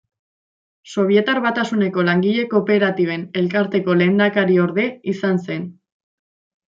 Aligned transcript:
Sobietar 0.91 1.41
Batasuneko 1.43 2.05
Langile 2.07 2.45
Kooperatiben 2.55 3.25
Elkarteko 3.41 3.97
lehendakariorde 4.03 4.87
izan 5.15 5.39
zen. 5.49 5.69